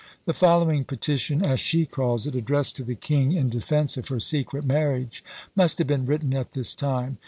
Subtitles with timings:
[0.25, 4.19] The following "petition," as she calls it, addressed to the king in defence of her
[4.19, 5.23] secret marriage,
[5.55, 7.19] must have been written at this time.